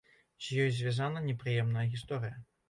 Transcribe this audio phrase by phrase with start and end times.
[0.45, 2.35] З ёй звязана непрыемная гісторыя.